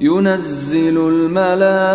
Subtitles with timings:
[0.00, 1.92] ينزل الملائكة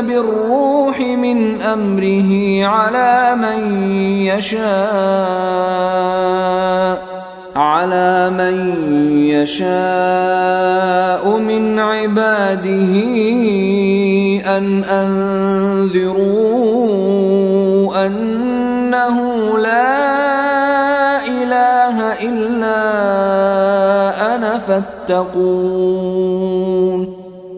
[0.00, 3.82] بالروح من أمره على من
[4.26, 4.68] يشاء
[7.56, 8.84] على من
[9.28, 9.68] يشاء
[11.38, 12.94] من عباده
[14.56, 16.36] أن أنذروا
[18.06, 19.18] أنه
[19.58, 22.78] لا إله إلا
[24.34, 26.07] أنا فاتقون.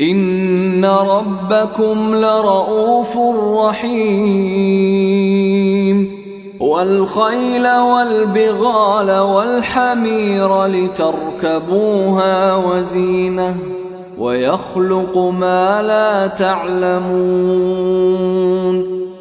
[0.00, 3.18] ان ربكم لرءوف
[3.64, 5.00] رحيم.
[6.60, 13.56] والخيل والبغال والحمير لتركبوها وزينه
[14.18, 17.80] ويخلق ما لا تعلمون.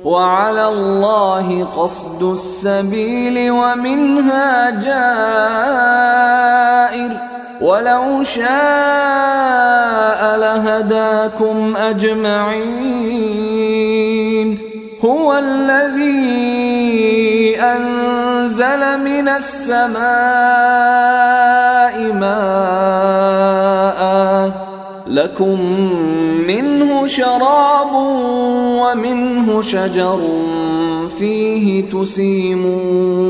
[0.06, 6.10] وعلى الله قصد السبيل ومنها جائر.
[7.62, 8.50] ولو شاء
[10.38, 12.90] لهداكم أجمعين.
[15.06, 16.20] هو الذي
[17.62, 20.00] أنزل من السماء
[22.14, 23.50] ماء.
[25.08, 25.62] لكم
[26.48, 27.94] منه شراب
[28.82, 30.20] ومنه شجر
[31.20, 33.30] فيه تسيمون.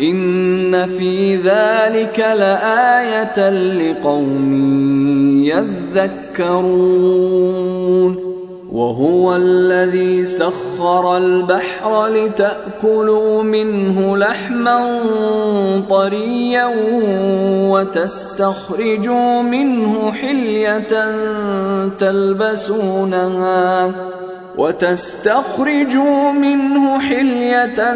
[0.00, 4.52] ان في ذلك لايه لقوم
[6.38, 7.08] يذكرون
[8.72, 15.00] وهو الذي سخر البحر لتأكلوا منه لحما
[15.90, 16.70] طريا
[17.72, 20.88] وتستخرجوا منه حلية
[21.98, 23.94] تلبسونها
[24.58, 27.94] وتستخرجوا منه حلية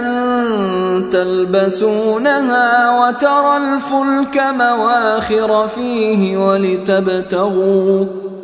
[1.12, 8.22] تلبسونها وترى الفلك مواخر فيه ولتبتغوا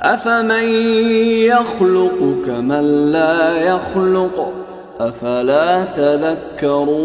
[0.00, 0.68] أفمن
[1.44, 4.52] يخلق كمن لا يخلق؟
[5.00, 6.96] أفلا تذكرون؟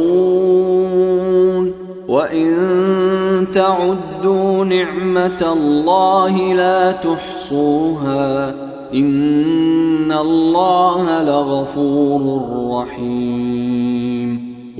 [2.07, 8.49] وإن تعدوا نعمة الله لا تحصوها.
[8.93, 14.50] إن الله لغفور رحيم.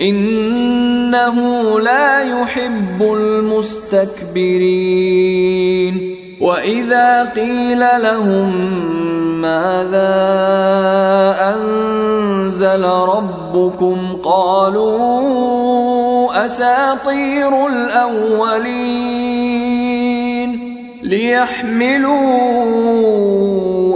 [0.00, 1.36] إنه
[1.80, 4.34] لا يحب المستكبرين.
[6.40, 8.52] وإذا قيل لهم
[9.40, 10.14] ماذا
[11.54, 15.54] أنزل ربكم قالوا
[16.46, 19.14] أساطير الأولين
[21.02, 22.14] ليحملوا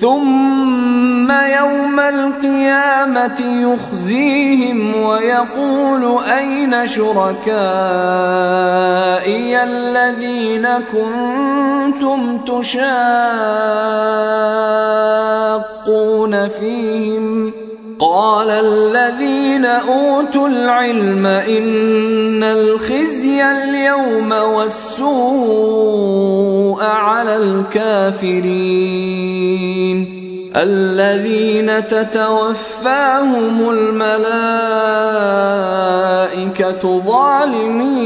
[0.00, 7.50] ثم يوم القيامة يخزيهم ويقول أين شركائي
[9.62, 12.88] الذين كنتم تشاقون
[16.48, 17.59] فيهم؟
[18.00, 25.10] قال الذين أوتوا العلم إن الخزي اليوم والسوء
[26.82, 28.90] على الكافرين.
[30.56, 34.22] الذين تتوفاهم الملائكة
[37.06, 38.00] ظالمي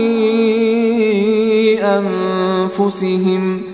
[1.82, 3.73] أنفسهم.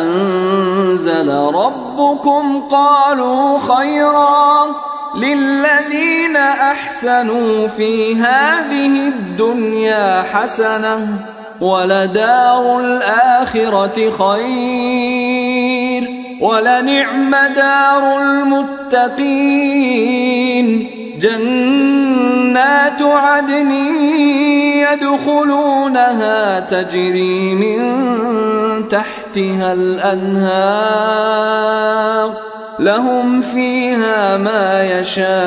[0.00, 4.66] أنزل ربكم؟ قالوا خيرا.
[5.14, 11.18] للذين أحسنوا في هذه الدنيا حسنة
[11.60, 16.11] ولدار الآخرة خير.
[16.42, 20.90] ولنعم دار المتقين.
[21.20, 23.70] جنات عدن
[24.92, 27.78] يدخلونها تجري من
[28.88, 31.22] تحتها الأنهار.
[32.78, 35.42] لهم فيها ما يشاءون.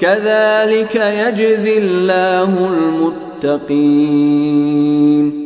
[0.00, 2.70] كذلك يجزي الله
[3.42, 5.45] المتقين.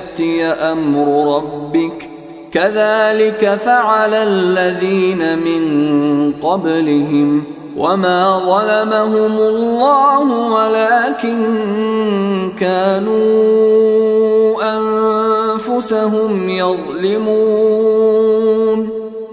[0.43, 2.09] أمر ربك.
[2.51, 5.63] كذلك فعل الذين من
[6.43, 7.43] قبلهم
[7.77, 11.57] وما ظلمهم الله ولكن
[12.59, 13.21] كانوا
[14.77, 18.01] أنفسهم يظلمون.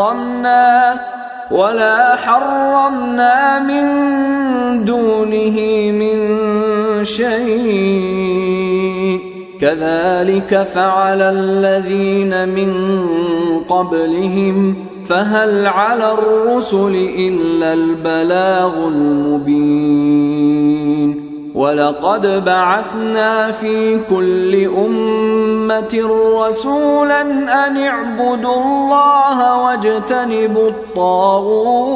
[0.00, 1.00] حرمنا
[1.50, 3.84] ولا حرمنا من
[4.84, 5.56] دونه
[5.92, 6.16] من
[7.04, 8.50] شيء.
[9.60, 12.72] كذلك فعل الذين من
[13.68, 14.74] قبلهم
[15.06, 20.20] فهل على الرسل إلا البلاغ المبين.
[21.60, 27.20] ولقد بعثنا في كل أمة رسولا
[27.66, 31.90] أن اعبدوا الله واجتنبوا الطاغوت.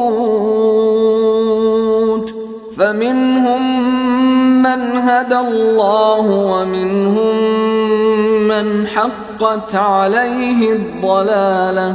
[2.78, 3.62] فمنهم
[4.62, 7.36] من هدى الله ومنهم
[8.48, 11.94] من حقت عليه الضلالة.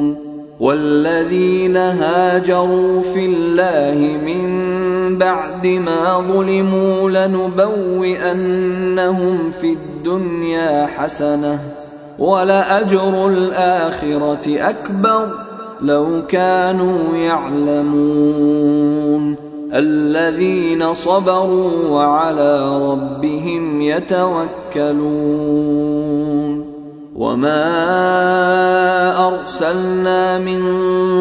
[0.61, 8.31] والذين هاجروا في الله من بعد ما ظلموا لنبوئنهم
[9.61, 11.59] في الدنيا حسنة
[12.19, 15.29] ولأجر الآخرة أكبر
[15.81, 18.71] لو كانوا يعلمون
[19.73, 25.31] الذين صبروا وعلى ربهم يتوكلون
[27.21, 27.67] وما
[29.27, 30.61] ارسلنا من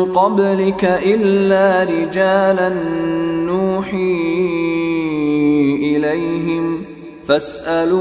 [0.04, 2.68] قبلك الا رجالا
[3.46, 4.20] نوحي
[5.96, 6.84] اليهم
[7.26, 8.00] فاسالوا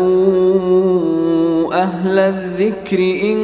[1.74, 3.40] أهل الذكر ان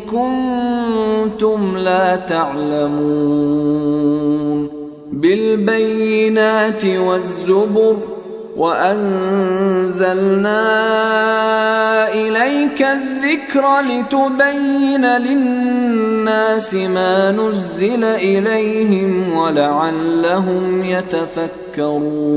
[0.00, 3.56] كنتم لا تعلمون
[5.12, 7.96] بالبينات والزبر
[8.56, 10.12] وأنزلنا
[12.12, 22.36] إليك الذكر لتبين للناس ما نزل إليهم ولعلهم يتفكرون.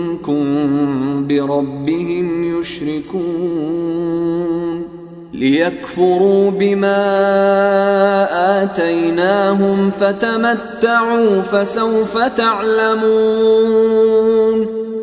[1.27, 4.01] بربهم يشركون
[5.33, 7.03] ليكفروا بما
[8.63, 13.61] آتيناهم فتمتعوا فسوف تعلمون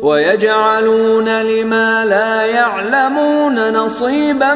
[0.01, 4.53] ويجعلون لما لا يعلمون نصيبا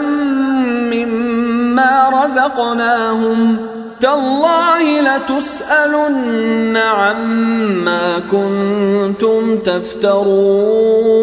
[0.91, 3.57] مما رزقناهم
[4.03, 11.13] تالله لتسألن عما كنتم تفترون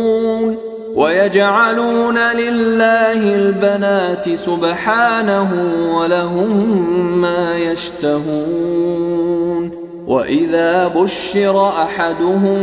[0.94, 5.50] ويجعلون لله البنات سبحانه
[5.94, 6.80] ولهم
[7.20, 9.00] ما يشتهون
[10.06, 12.58] وإذا بشر أحدهم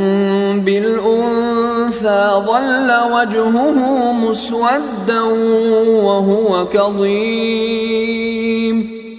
[0.62, 5.22] بالأنثى ظل وجهه مسودا
[6.04, 8.08] وهو كظيم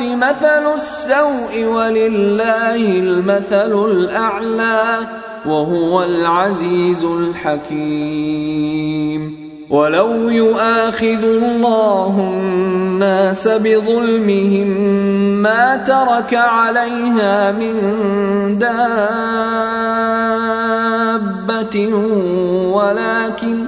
[0.00, 4.98] مثل السوء ولله المثل الأعلى
[5.46, 8.68] وهو العزيز الحكيم.
[9.70, 14.68] ولو يؤاخذ الله الناس بظلمهم
[15.42, 17.74] ما ترك عليها من
[18.58, 19.08] دابة
[22.72, 23.67] ولكن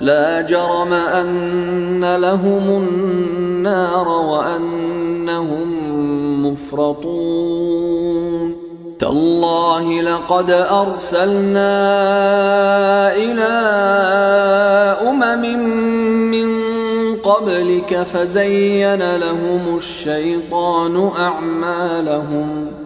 [0.00, 5.68] لا جرم أن لهم النار وأنهم
[6.46, 8.16] مفرطون.
[8.98, 11.72] تالله لقد أرسلنا
[13.16, 13.52] إلى
[15.02, 15.58] أمم
[16.30, 16.50] من
[17.16, 22.85] قبلك فزين لهم الشيطان أعمالهم.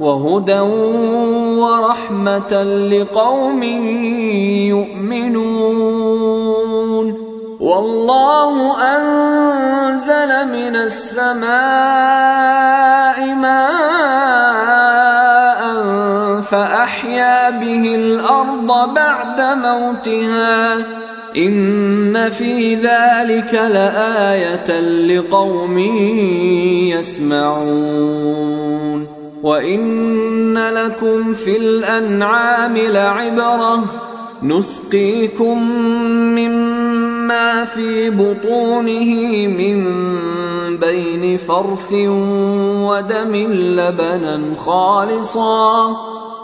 [0.00, 0.60] وهدى
[1.60, 2.52] ورحمة
[2.92, 3.62] لقوم
[4.72, 7.06] يؤمنون.
[7.60, 8.56] والله
[8.96, 11.48] أنزل من السماء
[13.34, 13.90] ماء
[16.40, 20.76] فأحيا به الأرض بعد موتها.
[21.36, 25.78] إن في ذلك لآية لقوم
[26.98, 29.09] يسمعون.
[29.42, 33.84] وان لكم في الانعام لعبره
[34.42, 35.62] نسقيكم
[36.36, 39.84] مما في بطونه من
[40.76, 43.36] بين فرث ودم
[43.76, 45.96] لبنا خالصا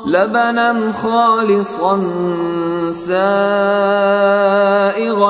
[0.07, 2.03] لبنا خالصا
[2.91, 3.25] سائغا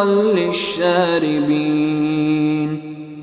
[0.05, 1.66] للشاربين.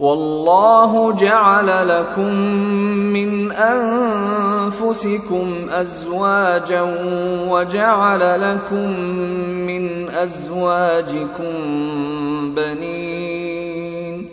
[0.00, 2.34] والله جعل لكم
[3.12, 6.82] من أنفسكم أزواجا
[7.50, 9.00] وجعل لكم
[9.66, 11.54] من أزواجكم
[12.54, 14.28] بنين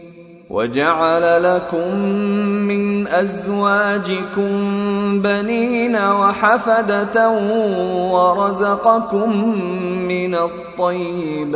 [0.50, 1.96] وجعل لكم
[2.68, 4.52] من أزواجكم
[5.22, 7.30] بنين وحفدة
[8.12, 9.58] ورزقكم
[10.08, 11.56] من الطيبات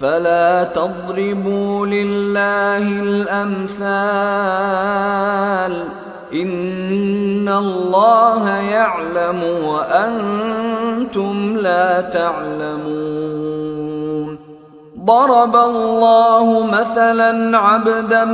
[0.00, 3.78] فلا تضربوا لله الأمثال.
[6.34, 13.58] إن الله يعلم وأنتم لا تعلمون.
[15.04, 18.24] ضرب الله مثلا عبدا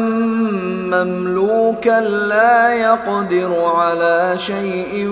[0.90, 5.08] مملوكا لا يقدر على شيء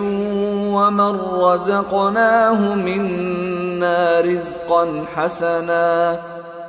[0.75, 6.19] ومن رزقناه منا رزقا حسنا.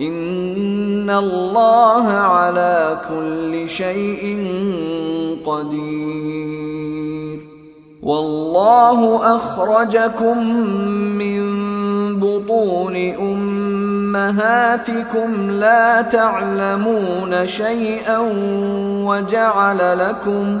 [0.00, 4.38] ان الله على كل شيء
[5.46, 7.40] قدير.
[8.02, 10.38] والله اخرجكم
[11.18, 11.40] من
[12.20, 12.96] بطون
[14.16, 18.18] امهاتكم لا تعلمون شيئا
[19.06, 20.60] وجعل لكم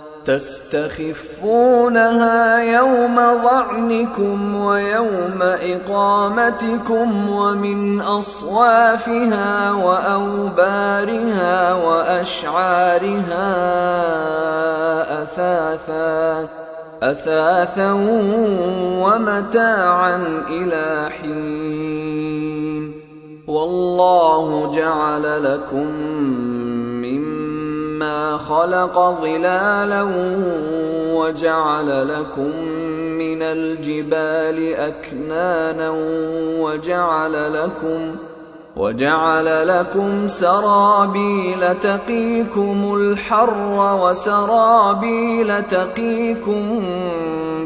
[0.25, 1.77] تستخفونها
[2.57, 13.51] يوم ظعنكم ويوم إقامتكم ومن أصوافها وأوبارها وأشعارها
[15.23, 16.47] أثاثا
[17.03, 17.91] أثاثا
[19.01, 20.15] ومتاعا
[20.49, 23.01] إلى حين.
[23.47, 25.87] والله جعل لكم
[28.49, 30.03] خلق ظلالا
[31.15, 32.51] وجعل لكم
[33.17, 35.89] من الجبال أكنانا
[36.59, 38.15] وجعل لكم
[38.75, 46.83] وجعل لكم سرابيل تقيكم الحر وسرابيل تقيكم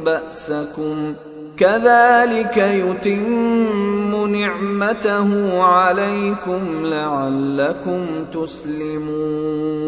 [0.06, 1.14] بأسكم
[1.58, 9.86] كذلك يتم نعمته عليكم لعلكم تسلمون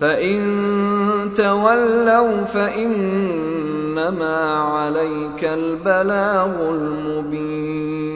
[0.00, 0.40] فإن
[1.36, 8.10] تولوا فإنما عليك البلاغ المبين.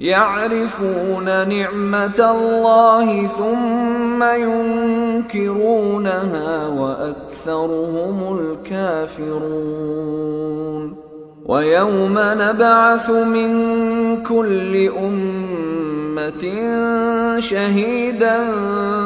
[0.00, 4.22] يعرفون نعمة الله ثم
[5.32, 10.26] ينكرونها وأكثرهم الكافرون.
[11.46, 13.52] ويوم نبعث من
[14.22, 14.90] كل
[17.38, 18.36] شهيدا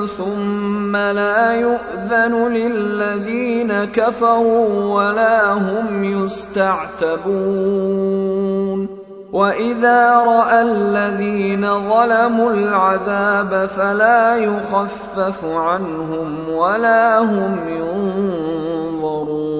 [0.07, 7.41] ثم لا يؤذن للذين كفروا ولا هم يستعتبون.
[9.33, 19.60] وإذا رأى الذين ظلموا العذاب فلا يخفف عنهم ولا هم ينظرون.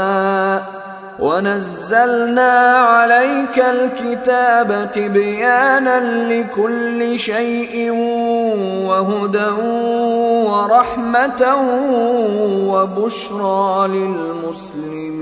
[1.21, 7.91] ونزلنا عليك الكتاب تبيانا لكل شيء
[8.89, 9.49] وهدى
[10.49, 11.41] ورحمة
[12.71, 15.21] وبشرى للمسلمين.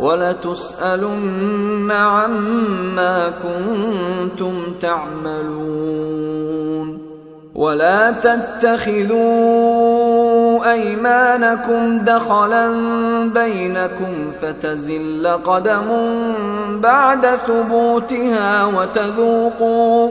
[0.00, 6.46] ولتسألن عما كنتم تعملون.
[7.56, 9.26] ولا تتخذوا
[10.72, 12.68] أيمانكم دخلا
[13.34, 15.84] بينكم فتزل قدم
[16.70, 20.10] بعد ثبوتها وتذوقوا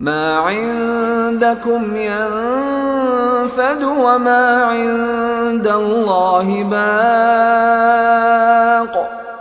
[0.00, 7.98] ما عندكم ينفد وما عند الله باق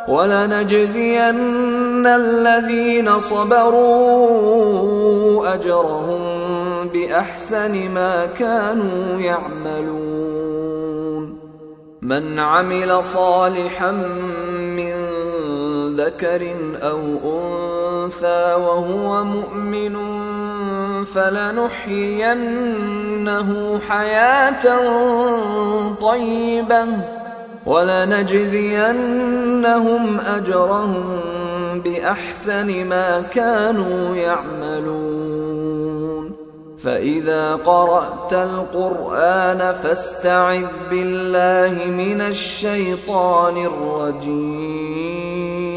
[0.07, 4.33] ولنجزين الذين صبروا
[5.53, 6.19] أجرهم
[6.93, 10.17] بأحسن ما كانوا يعملون.
[12.01, 13.91] من عمل صالحا
[14.77, 14.93] من
[15.95, 20.16] ذكر أو أنثى وهو مؤمن
[21.13, 22.69] فلنحيينه
[23.89, 24.65] حياة
[26.01, 26.85] طيبة
[27.65, 28.87] ولنجزينهم
[30.19, 31.19] أجرهم
[31.83, 35.27] بأحسن ما كانوا يعملون.
[36.83, 45.76] فإذا قرأت القرآن فاستعذ بالله من الشيطان الرجيم.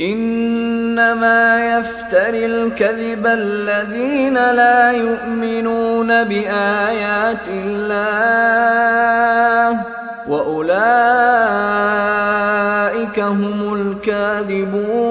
[0.00, 8.20] إنما يفتري الكذب الذين لا يؤمنون بآيات الله
[10.28, 10.80] وأولئك
[13.20, 15.06] هم الكاذبون.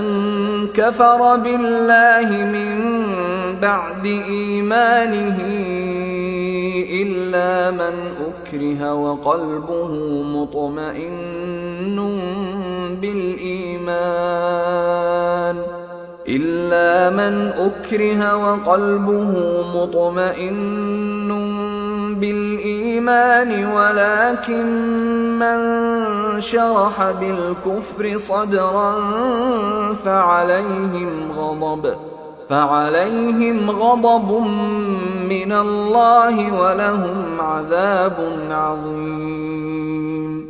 [0.00, 3.04] من كفر بالله من
[3.62, 5.38] بعد إيمانه
[7.02, 7.94] إلا من
[8.28, 9.92] أكره وقلبه
[10.22, 11.98] مطمئن
[13.02, 13.90] بالإيمان
[16.28, 19.32] إلا من أكره وقلبه
[19.74, 21.30] مطمئن
[22.14, 24.66] بالإيمان ولكن
[25.38, 25.60] من
[26.40, 28.94] شرح بالكفر صدرا
[30.04, 31.94] فعليهم غضب.
[32.48, 34.46] فعليهم غضب
[35.28, 40.49] من الله ولهم عذاب عظيم.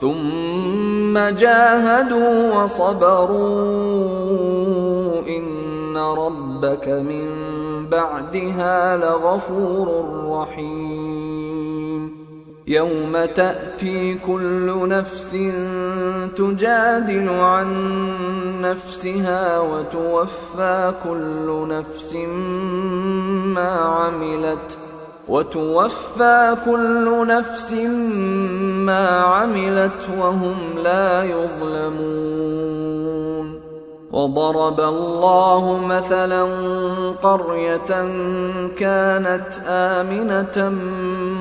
[0.00, 3.84] ثم جاهدوا وصبروا.
[5.28, 7.28] إن ربك من
[7.90, 12.24] بعدها لغفور رحيم.
[12.66, 15.36] يوم تأتي كل نفس
[16.36, 17.68] تجادل عن
[18.60, 22.14] نفسها وتوفى كل نفس
[23.54, 24.78] ما عملت.
[25.28, 27.72] وتوفى كل نفس
[28.86, 32.44] ما عملت وهم لا يظلمون.
[34.12, 36.44] وضرب الله مثلا
[37.22, 38.08] قرية
[38.78, 40.74] كانت آمنة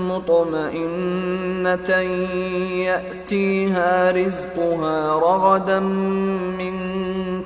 [0.09, 1.89] مطمئنة
[2.85, 5.79] يأتيها رزقها رغدا
[6.59, 6.73] من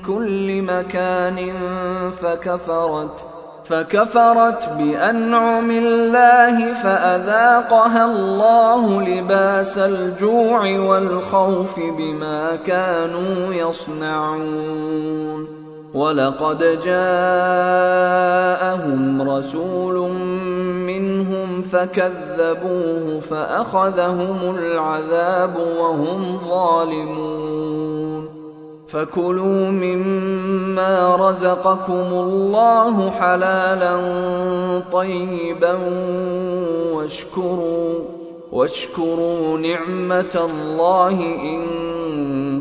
[0.07, 1.53] كل مكان
[2.21, 3.36] فكفرت
[3.69, 15.47] فكفرت بأنعم الله فأذاقها الله لباس الجوع والخوف بما كانوا يصنعون.
[15.93, 17.21] ولقد جاءهم
[19.29, 20.11] رسول
[20.87, 28.36] منهم فكذبوه فأخذهم العذاب وهم ظالمون.
[28.87, 34.01] فكلوا مما رزقكم الله حلالا
[34.91, 35.79] طيبا
[36.93, 37.99] واشكروا
[38.51, 41.61] واشكروا نعمة الله إن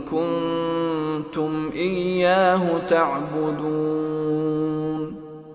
[0.01, 4.86] كنتم إياه تعبدون.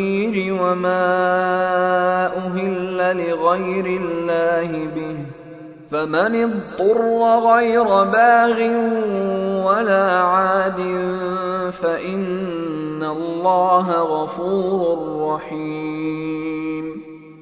[0.63, 1.07] وما
[2.37, 5.17] أهل لغير الله به
[5.91, 7.01] فمن اضطر
[7.53, 8.59] غير باغ
[9.69, 10.81] ولا عاد
[11.73, 14.99] فإن الله غفور
[15.35, 16.68] رحيم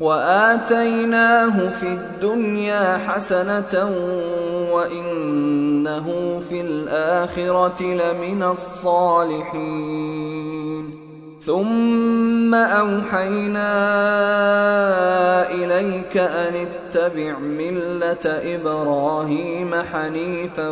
[0.00, 3.90] وآتيناه في الدنيا حسنة
[4.72, 9.86] وإنه في الآخرة لمن الصالحين.
[11.40, 13.72] ثم أوحينا
[15.50, 20.68] إليك أن اتبع ملة إبراهيم حنيفا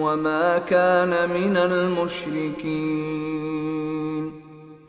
[0.00, 3.20] وما كان من المشركين.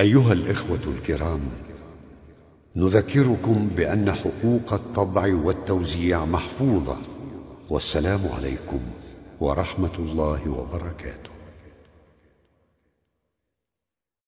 [0.00, 1.40] أيها الإخوة الكرام
[2.76, 6.96] نذكركم بأن حقوق الطبع والتوزيع محفوظة
[7.70, 8.80] والسلام عليكم
[9.40, 11.31] ورحمة الله وبركاته.